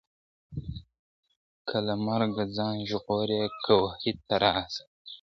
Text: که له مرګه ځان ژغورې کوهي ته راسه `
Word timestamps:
که 1.67 1.77
له 1.85 1.95
مرګه 2.05 2.43
ځان 2.55 2.75
ژغورې 2.89 3.41
کوهي 3.65 4.11
ته 4.27 4.35
راسه 4.43 4.83
` 4.89 4.91